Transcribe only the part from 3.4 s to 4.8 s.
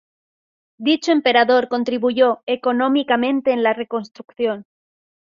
en la reconstrucción.